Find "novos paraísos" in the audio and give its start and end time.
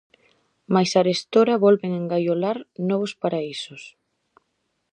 2.89-3.83